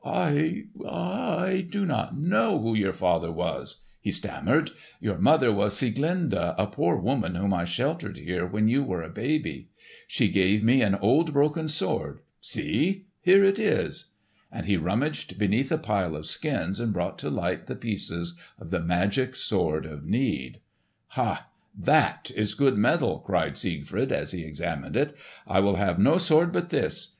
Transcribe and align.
"I—I—do 0.03 1.85
not 1.85 2.17
know 2.17 2.57
who 2.59 2.73
your 2.73 2.91
father 2.91 3.31
was," 3.31 3.83
he 3.99 4.09
stammered; 4.09 4.71
"your 4.99 5.19
mother 5.19 5.51
was 5.53 5.77
Sieglinde, 5.77 6.33
a 6.33 6.65
poor 6.71 6.95
woman 6.97 7.35
whom 7.35 7.53
I 7.53 7.65
sheltered 7.65 8.17
here 8.17 8.47
when 8.47 8.67
you 8.67 8.83
were 8.83 9.03
a 9.03 9.11
baby. 9.11 9.69
She 10.07 10.27
gave 10.29 10.63
me 10.63 10.81
an 10.81 10.95
old 10.95 11.31
broken 11.33 11.67
sword. 11.67 12.21
See, 12.41 13.05
here 13.21 13.43
it 13.43 13.59
is!" 13.59 14.13
And 14.51 14.65
he 14.65 14.75
rummaged 14.75 15.37
beneath 15.37 15.71
a 15.71 15.77
pile 15.77 16.15
of 16.15 16.25
skins 16.25 16.79
and 16.79 16.91
brought 16.93 17.19
to 17.19 17.29
light 17.29 17.67
the 17.67 17.75
pieces 17.75 18.39
of 18.57 18.71
the 18.71 18.79
magic 18.81 19.35
Sword 19.35 19.85
of 19.85 20.03
Need. 20.03 20.61
"Ha! 21.09 21.47
that 21.77 22.31
is 22.35 22.55
good 22.55 22.75
metal!" 22.75 23.19
cried 23.19 23.55
Siegfried, 23.55 24.11
as 24.11 24.31
he 24.31 24.43
examined 24.45 24.97
it. 24.97 25.15
"I 25.45 25.59
will 25.59 25.75
have 25.75 25.99
no 25.99 26.17
sword 26.17 26.51
but 26.51 26.69
this. 26.71 27.09